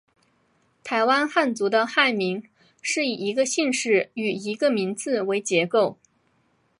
[0.83, 2.43] 台湾汉族的汉名
[2.81, 5.99] 是以一个姓氏与一个名字为结构。